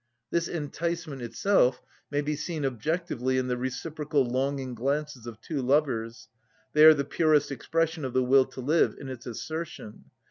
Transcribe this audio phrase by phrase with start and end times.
[0.31, 6.27] This enticement itself may be seen objectively in the reciprocal longing glances of two lovers;
[6.73, 10.05] they are the purest expression of the will to live, in its assertion.